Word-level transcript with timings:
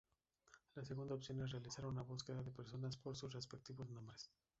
La 0.73 0.83
segunda 0.83 1.13
opción 1.13 1.43
es 1.43 1.51
realizar 1.51 1.85
una 1.85 2.01
búsqueda 2.01 2.41
de 2.41 2.49
personas 2.49 2.97
por 2.97 3.15
sus 3.15 3.31
respectivos 3.35 3.87
nombres. 3.91 4.31